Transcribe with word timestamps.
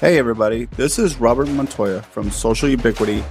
Hey, 0.00 0.16
everybody, 0.18 0.64
this 0.64 0.98
is 0.98 1.20
Robert 1.20 1.50
Montoya 1.50 2.00
from 2.00 2.30
Social 2.30 2.70
Ubiquity, 2.70 3.22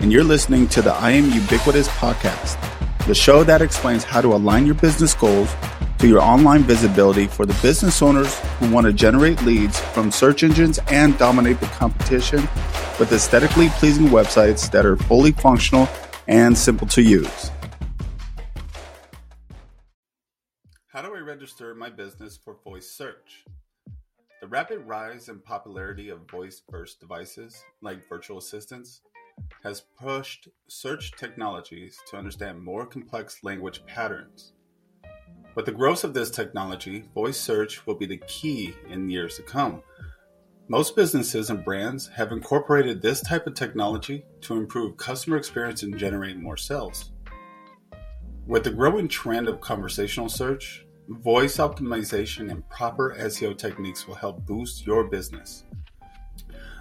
and 0.00 0.12
you're 0.12 0.22
listening 0.22 0.68
to 0.68 0.82
the 0.82 0.92
I 0.92 1.12
Am 1.12 1.30
Ubiquitous 1.30 1.88
podcast, 1.88 2.58
the 3.06 3.14
show 3.14 3.42
that 3.44 3.62
explains 3.62 4.04
how 4.04 4.20
to 4.20 4.34
align 4.34 4.66
your 4.66 4.74
business 4.74 5.14
goals 5.14 5.50
to 6.00 6.06
your 6.06 6.20
online 6.20 6.64
visibility 6.64 7.28
for 7.28 7.46
the 7.46 7.58
business 7.62 8.02
owners 8.02 8.38
who 8.58 8.70
want 8.70 8.86
to 8.86 8.92
generate 8.92 9.40
leads 9.44 9.80
from 9.80 10.10
search 10.10 10.42
engines 10.42 10.78
and 10.88 11.16
dominate 11.16 11.60
the 11.60 11.66
competition 11.68 12.40
with 12.98 13.10
aesthetically 13.10 13.70
pleasing 13.70 14.08
websites 14.08 14.70
that 14.70 14.84
are 14.84 14.98
fully 14.98 15.32
functional 15.32 15.88
and 16.26 16.58
simple 16.58 16.86
to 16.88 17.00
use. 17.00 17.50
How 20.88 21.00
do 21.00 21.14
I 21.14 21.20
register 21.20 21.74
my 21.74 21.88
business 21.88 22.36
for 22.36 22.58
voice 22.62 22.90
search? 22.90 23.46
The 24.48 24.52
rapid 24.52 24.86
rise 24.86 25.28
in 25.28 25.40
popularity 25.40 26.08
of 26.08 26.20
voice 26.30 26.62
first 26.70 27.00
devices, 27.00 27.66
like 27.82 28.08
virtual 28.08 28.38
assistants, 28.38 29.02
has 29.62 29.82
pushed 30.00 30.48
search 30.68 31.12
technologies 31.12 31.98
to 32.08 32.16
understand 32.16 32.64
more 32.64 32.86
complex 32.86 33.44
language 33.44 33.84
patterns. 33.84 34.54
With 35.54 35.66
the 35.66 35.72
growth 35.72 36.02
of 36.02 36.14
this 36.14 36.30
technology, 36.30 37.04
voice 37.12 37.38
search 37.38 37.86
will 37.86 37.96
be 37.96 38.06
the 38.06 38.22
key 38.26 38.74
in 38.88 39.10
years 39.10 39.36
to 39.36 39.42
come. 39.42 39.82
Most 40.68 40.96
businesses 40.96 41.50
and 41.50 41.62
brands 41.62 42.08
have 42.16 42.32
incorporated 42.32 43.02
this 43.02 43.20
type 43.20 43.46
of 43.46 43.52
technology 43.52 44.24
to 44.40 44.56
improve 44.56 44.96
customer 44.96 45.36
experience 45.36 45.82
and 45.82 45.98
generate 45.98 46.38
more 46.38 46.56
sales. 46.56 47.12
With 48.46 48.64
the 48.64 48.70
growing 48.70 49.08
trend 49.08 49.46
of 49.46 49.60
conversational 49.60 50.30
search, 50.30 50.86
voice 51.08 51.56
optimization 51.56 52.50
and 52.50 52.68
proper 52.68 53.16
SEO 53.18 53.56
techniques 53.56 54.06
will 54.06 54.14
help 54.14 54.44
boost 54.44 54.86
your 54.86 55.04
business. 55.04 55.64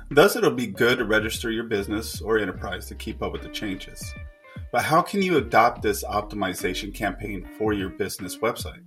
Thus, 0.10 0.36
it'll 0.36 0.52
be 0.52 0.68
good 0.68 1.00
to 1.00 1.06
register 1.06 1.52
your 1.52 1.66
business 1.66 2.22
or 2.22 2.38
enterprise 2.38 2.88
to 2.88 2.96
keep 2.96 3.22
up 3.22 3.34
with 3.34 3.42
the 3.42 3.50
changes. 3.50 4.04
But 4.72 4.84
how 4.84 5.02
can 5.02 5.22
you 5.22 5.38
adopt 5.38 5.82
this 5.82 6.04
optimization 6.04 6.94
campaign 6.94 7.48
for 7.58 7.74
your 7.74 7.90
business 7.90 8.38
website? 8.38 8.84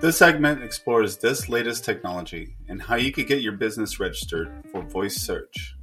This 0.00 0.16
segment 0.16 0.62
explores 0.62 1.16
this 1.16 1.48
latest 1.48 1.84
technology 1.84 2.54
and 2.68 2.80
how 2.80 2.94
you 2.94 3.10
could 3.10 3.26
get 3.26 3.42
your 3.42 3.52
business 3.52 3.98
registered 3.98 4.64
for 4.70 4.82
voice 4.82 5.16
search. 5.16 5.76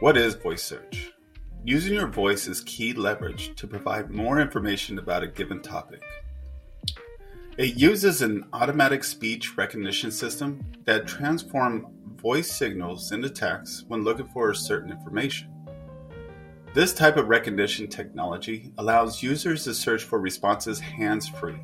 What 0.00 0.16
is 0.16 0.34
voice 0.34 0.62
search? 0.62 1.12
Using 1.64 1.94
your 1.94 2.08
voice 2.08 2.48
is 2.48 2.60
key 2.62 2.92
leverage 2.92 3.54
to 3.56 3.66
provide 3.66 4.10
more 4.10 4.40
information 4.40 4.98
about 4.98 5.22
a 5.22 5.28
given 5.28 5.62
topic. 5.62 6.02
It 7.58 7.76
uses 7.76 8.22
an 8.22 8.46
automatic 8.54 9.04
speech 9.04 9.58
recognition 9.58 10.10
system 10.10 10.64
that 10.86 11.06
transforms 11.06 11.84
voice 12.16 12.50
signals 12.50 13.12
into 13.12 13.28
text 13.28 13.84
when 13.88 14.04
looking 14.04 14.26
for 14.26 14.54
certain 14.54 14.90
information. 14.90 15.50
This 16.72 16.94
type 16.94 17.18
of 17.18 17.28
recognition 17.28 17.88
technology 17.88 18.72
allows 18.78 19.22
users 19.22 19.64
to 19.64 19.74
search 19.74 20.02
for 20.02 20.18
responses 20.18 20.80
hands 20.80 21.28
free. 21.28 21.60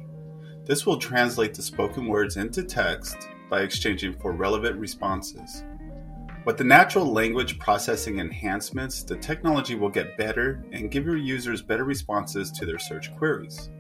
This 0.67 0.85
will 0.85 0.99
translate 0.99 1.55
the 1.55 1.63
spoken 1.63 2.07
words 2.07 2.37
into 2.37 2.65
text 2.65 3.17
by 3.49 3.63
exchanging 3.63 4.19
for 4.19 4.33
relevant 4.33 4.79
responses. 4.79 5.65
With 6.45 6.59
the 6.59 6.65
natural 6.65 7.07
language 7.07 7.59
processing 7.59 8.19
enhancements, 8.19 9.03
the 9.03 9.17
technology 9.17 9.75
will 9.75 9.89
get 9.89 10.19
better 10.19 10.63
and 10.71 10.91
give 10.91 11.07
your 11.07 11.17
users 11.17 11.63
better 11.63 11.85
responses 11.85 12.53
to 12.53 12.67
their 12.67 12.79
search 12.79 13.17
queries. 13.17 13.71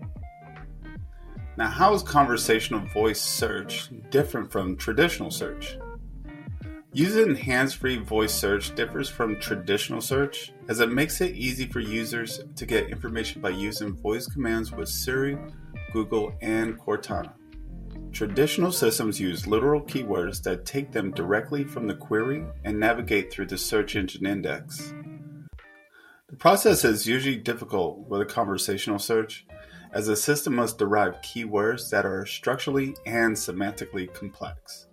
Now, 1.59 1.71
how 1.71 1.93
is 1.93 2.05
conversational 2.05 2.87
voice 2.87 3.21
search 3.21 3.91
different 4.11 4.53
from 4.53 4.77
traditional 4.77 5.33
search? 5.33 5.77
Using 6.93 7.35
hands 7.35 7.75
free 7.75 7.97
voice 7.97 8.33
search 8.33 8.77
differs 8.77 9.09
from 9.09 9.41
traditional 9.41 10.01
search 10.01 10.53
as 10.69 10.79
it 10.79 10.93
makes 10.93 11.21
it 11.21 11.35
easy 11.35 11.67
for 11.67 11.81
users 11.81 12.39
to 12.55 12.65
get 12.65 12.91
information 12.91 13.43
by 13.43 13.49
using 13.49 13.97
voice 13.97 14.29
commands 14.29 14.71
with 14.71 14.89
Siri, 14.89 15.37
Google, 15.93 16.33
and 16.43 16.79
Cortana. 16.79 17.33
Traditional 18.13 18.71
systems 18.71 19.19
use 19.19 19.49
literal 19.49 19.81
keywords 19.81 20.41
that 20.45 20.65
take 20.65 20.93
them 20.93 21.11
directly 21.11 21.65
from 21.65 21.89
the 21.89 21.97
query 21.97 22.47
and 22.63 22.79
navigate 22.79 23.33
through 23.33 23.47
the 23.47 23.59
search 23.59 23.97
engine 23.97 24.27
index. 24.27 24.95
The 26.29 26.37
process 26.37 26.85
is 26.85 27.09
usually 27.09 27.35
difficult 27.35 28.07
with 28.07 28.21
a 28.21 28.27
conversational 28.27 29.01
search, 29.01 29.45
as 29.93 30.09
a 30.09 30.17
system 30.17 30.55
must 30.55 30.79
derive 30.79 31.21
keywords 31.23 31.91
that 31.91 32.07
are 32.07 32.27
structurally 32.27 32.95
and 33.07 33.35
semantically 33.35 34.13
complex. 34.13 34.89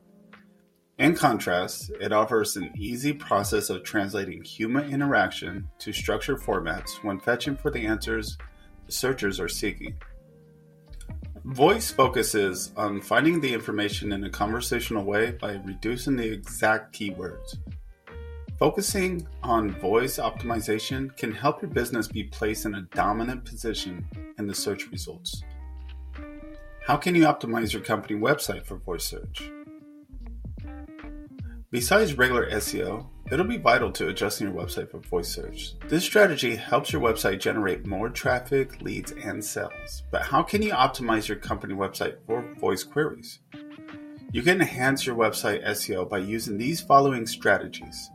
In 0.97 1.16
contrast, 1.16 1.91
it 2.00 2.13
offers 2.13 2.56
an 2.56 2.72
easy 2.78 3.11
process 3.11 3.69
of 3.69 3.83
translating 3.83 4.41
human 4.44 4.89
interaction 4.91 5.67
to 5.79 5.91
structured 5.91 6.39
formats 6.39 7.03
when 7.03 7.19
fetching 7.19 7.57
for 7.57 7.69
the 7.69 7.85
answers 7.85 8.38
the 8.85 8.91
searchers 8.91 9.39
are 9.39 9.50
seeking. 9.50 9.95
Voice 11.44 11.91
focuses 11.91 12.72
on 12.77 13.01
finding 13.01 13.41
the 13.41 13.53
information 13.53 14.12
in 14.12 14.23
a 14.23 14.29
conversational 14.29 15.03
way 15.03 15.31
by 15.31 15.53
reducing 15.66 16.16
the 16.16 16.31
exact 16.31 16.97
keywords. 16.97 17.57
Focusing 18.65 19.27
on 19.43 19.69
voice 19.79 20.17
optimization 20.17 21.15
can 21.17 21.31
help 21.31 21.61
your 21.61 21.69
business 21.69 22.07
be 22.07 22.23
placed 22.23 22.65
in 22.65 22.73
a 22.73 22.81
dominant 22.95 23.45
position 23.45 24.03
in 24.39 24.47
the 24.47 24.55
search 24.55 24.89
results. 24.89 25.43
How 26.87 26.97
can 26.97 27.13
you 27.13 27.25
optimize 27.25 27.73
your 27.73 27.83
company 27.83 28.19
website 28.19 28.65
for 28.65 28.77
voice 28.77 29.05
search? 29.05 29.51
Besides 31.69 32.17
regular 32.17 32.49
SEO, 32.49 33.05
it'll 33.31 33.45
be 33.45 33.57
vital 33.57 33.91
to 33.91 34.07
adjusting 34.07 34.47
your 34.47 34.55
website 34.55 34.89
for 34.89 34.97
voice 34.97 35.27
search. 35.27 35.75
This 35.87 36.03
strategy 36.03 36.55
helps 36.55 36.91
your 36.91 37.03
website 37.03 37.39
generate 37.41 37.85
more 37.85 38.09
traffic, 38.09 38.81
leads, 38.81 39.11
and 39.11 39.45
sales. 39.45 40.01
But 40.09 40.23
how 40.23 40.41
can 40.41 40.63
you 40.63 40.71
optimize 40.71 41.27
your 41.27 41.37
company 41.37 41.75
website 41.75 42.15
for 42.25 42.41
voice 42.55 42.83
queries? 42.83 43.41
You 44.31 44.41
can 44.41 44.59
enhance 44.59 45.05
your 45.05 45.15
website 45.15 45.63
SEO 45.63 46.09
by 46.09 46.17
using 46.17 46.57
these 46.57 46.81
following 46.81 47.27
strategies. 47.27 48.09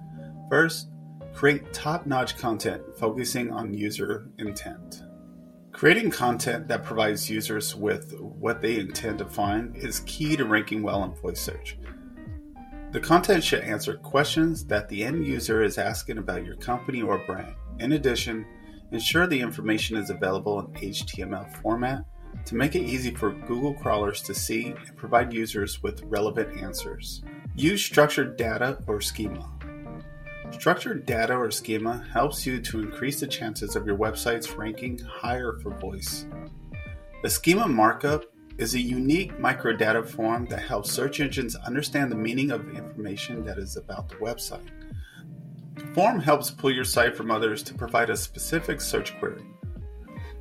First, 0.51 0.89
create 1.33 1.73
top 1.73 2.07
notch 2.07 2.37
content 2.37 2.83
focusing 2.99 3.53
on 3.53 3.73
user 3.73 4.29
intent. 4.39 5.05
Creating 5.71 6.11
content 6.11 6.67
that 6.67 6.83
provides 6.83 7.31
users 7.31 7.77
with 7.77 8.19
what 8.21 8.61
they 8.61 8.81
intend 8.81 9.21
to 9.21 9.25
find 9.25 9.77
is 9.77 10.03
key 10.07 10.37
to 10.37 10.45
ranking 10.45 10.83
well 10.83 11.05
in 11.05 11.13
voice 11.13 11.41
search. 11.41 11.79
The 12.91 12.99
content 12.99 13.45
should 13.45 13.63
answer 13.63 13.95
questions 13.95 14.65
that 14.67 14.89
the 14.89 15.05
end 15.05 15.25
user 15.25 15.63
is 15.63 15.79
asking 15.79 16.19
about 16.19 16.45
your 16.45 16.57
company 16.57 17.01
or 17.01 17.25
brand. 17.27 17.55
In 17.79 17.93
addition, 17.93 18.45
ensure 18.91 19.29
the 19.29 19.41
information 19.41 19.97
is 19.97 20.11
available 20.11 20.59
in 20.59 20.67
HTML 20.73 21.63
format 21.63 22.05
to 22.47 22.57
make 22.57 22.75
it 22.75 22.83
easy 22.83 23.15
for 23.15 23.31
Google 23.31 23.75
crawlers 23.75 24.21
to 24.23 24.35
see 24.35 24.75
and 24.77 24.97
provide 24.97 25.33
users 25.33 25.81
with 25.81 26.03
relevant 26.03 26.61
answers. 26.61 27.23
Use 27.55 27.85
structured 27.85 28.37
data 28.37 28.83
or 28.89 29.01
schema. 29.01 29.49
Structured 30.53 31.07
data 31.07 31.35
or 31.35 31.51
schema 31.51 32.05
helps 32.13 32.45
you 32.45 32.61
to 32.61 32.81
increase 32.81 33.21
the 33.21 33.27
chances 33.27 33.77
of 33.77 33.87
your 33.87 33.97
website's 33.97 34.53
ranking 34.53 34.99
higher 34.99 35.59
for 35.63 35.71
voice. 35.71 36.27
The 37.23 37.31
schema 37.31 37.67
markup 37.67 38.25
is 38.59 38.75
a 38.75 38.81
unique 38.81 39.39
microdata 39.39 40.07
form 40.07 40.47
that 40.47 40.63
helps 40.63 40.91
search 40.91 41.21
engines 41.21 41.57
understand 41.57 42.13
the 42.13 42.17
meaning 42.17 42.51
of 42.51 42.77
information 42.77 43.45
that 43.45 43.59
is 43.59 43.77
about 43.77 44.09
the 44.09 44.17
website. 44.17 44.69
The 45.77 45.87
form 45.95 46.21
helps 46.21 46.51
pull 46.51 46.71
your 46.71 46.85
site 46.85 47.17
from 47.17 47.31
others 47.31 47.63
to 47.63 47.75
provide 47.75 48.11
a 48.11 48.17
specific 48.17 48.83
search 48.83 49.19
query. 49.19 49.43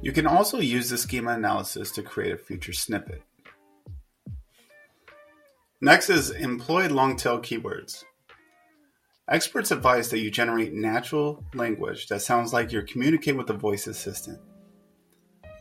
You 0.01 0.11
can 0.11 0.27
also 0.27 0.59
use 0.59 0.89
the 0.89 0.97
schema 0.97 1.31
analysis 1.31 1.91
to 1.91 2.03
create 2.03 2.33
a 2.33 2.37
feature 2.37 2.73
snippet. 2.73 3.21
Next 5.81 6.09
is 6.09 6.31
employ 6.31 6.89
long 6.89 7.15
tail 7.15 7.39
keywords. 7.39 8.03
Experts 9.29 9.69
advise 9.69 10.09
that 10.09 10.19
you 10.19 10.31
generate 10.31 10.73
natural 10.73 11.43
language 11.53 12.07
that 12.07 12.23
sounds 12.23 12.51
like 12.51 12.71
you're 12.71 12.81
communicating 12.81 13.37
with 13.37 13.51
a 13.51 13.53
voice 13.53 13.85
assistant. 13.85 14.39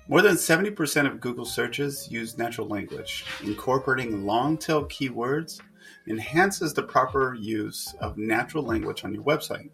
More 0.08 0.22
than 0.22 0.36
70% 0.36 1.06
of 1.06 1.20
Google 1.20 1.44
searches 1.44 2.10
use 2.10 2.38
natural 2.38 2.66
language. 2.66 3.26
Incorporating 3.44 4.24
long 4.24 4.56
tail 4.56 4.86
keywords 4.86 5.60
enhances 6.06 6.72
the 6.72 6.82
proper 6.82 7.34
use 7.34 7.94
of 8.00 8.16
natural 8.16 8.64
language 8.64 9.04
on 9.04 9.12
your 9.12 9.24
website. 9.24 9.68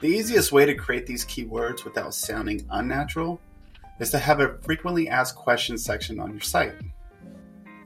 The 0.00 0.08
easiest 0.08 0.50
way 0.50 0.64
to 0.64 0.74
create 0.74 1.04
these 1.04 1.26
keywords 1.26 1.84
without 1.84 2.14
sounding 2.14 2.66
unnatural 2.70 3.38
is 3.98 4.10
to 4.12 4.18
have 4.18 4.40
a 4.40 4.56
frequently 4.62 5.10
asked 5.10 5.36
questions 5.36 5.84
section 5.84 6.18
on 6.20 6.30
your 6.30 6.40
site. 6.40 6.72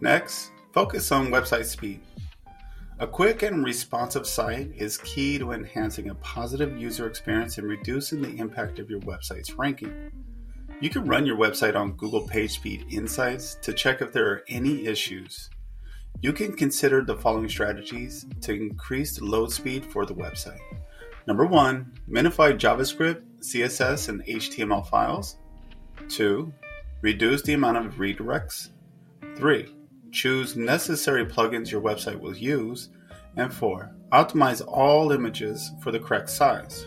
Next, 0.00 0.52
focus 0.72 1.10
on 1.10 1.32
website 1.32 1.64
speed. 1.64 2.00
A 3.00 3.08
quick 3.08 3.42
and 3.42 3.64
responsive 3.64 4.24
site 4.24 4.70
is 4.76 4.98
key 4.98 5.36
to 5.38 5.50
enhancing 5.50 6.10
a 6.10 6.14
positive 6.16 6.80
user 6.80 7.08
experience 7.08 7.58
and 7.58 7.66
reducing 7.66 8.22
the 8.22 8.38
impact 8.38 8.78
of 8.78 8.88
your 8.88 9.00
website's 9.00 9.52
ranking. 9.54 10.12
You 10.80 10.90
can 10.90 11.04
run 11.04 11.26
your 11.26 11.36
website 11.36 11.74
on 11.74 11.96
Google 11.96 12.28
PageSpeed 12.28 12.92
Insights 12.92 13.56
to 13.62 13.72
check 13.72 14.00
if 14.00 14.12
there 14.12 14.28
are 14.30 14.44
any 14.48 14.86
issues. 14.86 15.50
you 16.22 16.32
can 16.32 16.52
consider 16.52 17.02
the 17.02 17.16
following 17.16 17.48
strategies 17.48 18.26
to 18.42 18.54
increase 18.54 19.16
the 19.16 19.24
load 19.24 19.50
speed 19.50 19.84
for 19.84 20.06
the 20.06 20.14
website. 20.14 20.60
Number 21.26 21.46
one, 21.46 21.92
minify 22.08 22.56
JavaScript, 22.56 23.22
CSS, 23.40 24.08
and 24.08 24.24
HTML 24.24 24.86
files. 24.86 25.36
Two, 26.08 26.52
reduce 27.02 27.42
the 27.42 27.54
amount 27.54 27.78
of 27.78 27.94
redirects. 27.94 28.70
Three, 29.36 29.74
choose 30.14 30.56
necessary 30.56 31.26
plugins 31.26 31.70
your 31.70 31.82
website 31.82 32.18
will 32.18 32.36
use. 32.36 32.88
And 33.36 33.52
four, 33.52 33.90
optimize 34.12 34.62
all 34.66 35.10
images 35.10 35.72
for 35.82 35.90
the 35.90 35.98
correct 35.98 36.30
size. 36.30 36.86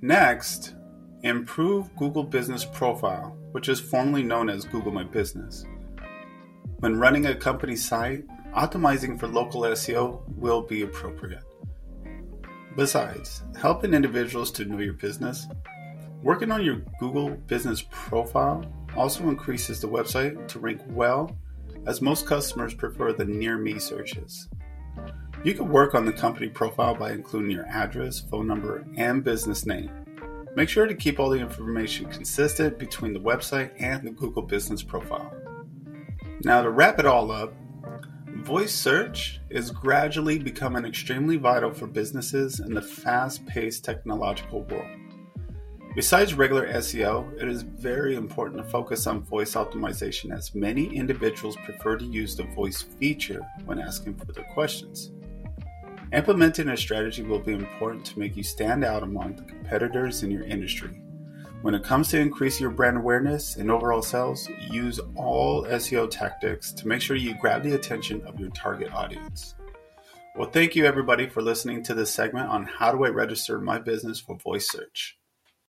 Next, 0.00 0.74
improve 1.22 1.94
Google 1.96 2.24
Business 2.24 2.64
Profile, 2.64 3.36
which 3.52 3.68
is 3.68 3.78
formerly 3.78 4.22
known 4.22 4.48
as 4.48 4.64
Google 4.64 4.90
My 4.90 5.04
Business. 5.04 5.66
When 6.78 6.98
running 6.98 7.26
a 7.26 7.34
company 7.34 7.76
site, 7.76 8.24
optimizing 8.54 9.20
for 9.20 9.28
local 9.28 9.60
SEO 9.62 10.22
will 10.36 10.62
be 10.62 10.80
appropriate. 10.80 11.44
Besides, 12.74 13.42
helping 13.60 13.92
individuals 13.92 14.50
to 14.52 14.64
know 14.64 14.78
your 14.78 14.94
business, 14.94 15.46
working 16.22 16.50
on 16.50 16.64
your 16.64 16.82
Google 16.98 17.30
Business 17.30 17.84
Profile 17.90 18.64
also 18.96 19.28
increases 19.28 19.80
the 19.80 19.88
website 19.88 20.48
to 20.48 20.58
rank 20.58 20.80
well, 20.88 21.36
as 21.86 22.02
most 22.02 22.26
customers 22.26 22.74
prefer 22.74 23.12
the 23.12 23.24
near 23.24 23.56
me 23.56 23.78
searches. 23.78 24.48
You 25.42 25.54
can 25.54 25.70
work 25.70 25.94
on 25.94 26.04
the 26.04 26.12
company 26.12 26.48
profile 26.48 26.94
by 26.94 27.12
including 27.12 27.50
your 27.50 27.66
address, 27.66 28.20
phone 28.20 28.46
number, 28.46 28.84
and 28.96 29.24
business 29.24 29.64
name. 29.64 29.90
Make 30.54 30.68
sure 30.68 30.86
to 30.86 30.94
keep 30.94 31.18
all 31.18 31.30
the 31.30 31.38
information 31.38 32.06
consistent 32.06 32.78
between 32.78 33.14
the 33.14 33.20
website 33.20 33.70
and 33.78 34.06
the 34.06 34.10
Google 34.10 34.42
Business 34.42 34.82
Profile. 34.82 35.32
Now, 36.44 36.62
to 36.62 36.70
wrap 36.70 36.98
it 36.98 37.06
all 37.06 37.30
up, 37.30 37.54
voice 38.42 38.74
search 38.74 39.40
is 39.48 39.70
gradually 39.70 40.38
becoming 40.38 40.84
extremely 40.84 41.36
vital 41.36 41.72
for 41.72 41.86
businesses 41.86 42.60
in 42.60 42.74
the 42.74 42.82
fast 42.82 43.46
paced 43.46 43.84
technological 43.84 44.62
world. 44.64 44.99
Besides 46.00 46.32
regular 46.32 46.66
SEO, 46.66 47.30
it 47.42 47.46
is 47.46 47.60
very 47.60 48.16
important 48.16 48.56
to 48.56 48.64
focus 48.64 49.06
on 49.06 49.20
voice 49.20 49.52
optimization 49.52 50.34
as 50.34 50.54
many 50.54 50.86
individuals 50.96 51.58
prefer 51.62 51.98
to 51.98 52.06
use 52.06 52.34
the 52.34 52.44
voice 52.44 52.80
feature 52.80 53.46
when 53.66 53.78
asking 53.78 54.14
for 54.14 54.32
their 54.32 54.46
questions. 54.54 55.12
Implementing 56.14 56.68
a 56.68 56.76
strategy 56.78 57.22
will 57.22 57.38
be 57.38 57.52
important 57.52 58.02
to 58.06 58.18
make 58.18 58.34
you 58.34 58.42
stand 58.42 58.82
out 58.82 59.02
among 59.02 59.36
the 59.36 59.42
competitors 59.42 60.22
in 60.22 60.30
your 60.30 60.44
industry. 60.44 61.02
When 61.60 61.74
it 61.74 61.84
comes 61.84 62.08
to 62.08 62.18
increasing 62.18 62.62
your 62.62 62.70
brand 62.70 62.96
awareness 62.96 63.56
and 63.56 63.70
overall 63.70 64.00
sales, 64.00 64.48
use 64.70 65.00
all 65.16 65.66
SEO 65.66 66.10
tactics 66.10 66.72
to 66.72 66.88
make 66.88 67.02
sure 67.02 67.16
you 67.16 67.34
grab 67.34 67.62
the 67.62 67.74
attention 67.74 68.22
of 68.22 68.40
your 68.40 68.48
target 68.52 68.90
audience. 68.94 69.54
Well, 70.34 70.48
thank 70.48 70.74
you 70.74 70.86
everybody 70.86 71.28
for 71.28 71.42
listening 71.42 71.82
to 71.82 71.92
this 71.92 72.10
segment 72.10 72.48
on 72.48 72.64
how 72.64 72.90
do 72.90 73.04
I 73.04 73.10
register 73.10 73.60
my 73.60 73.78
business 73.78 74.18
for 74.18 74.38
voice 74.38 74.66
search. 74.70 75.18